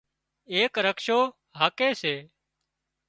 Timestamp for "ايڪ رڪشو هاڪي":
0.53-1.89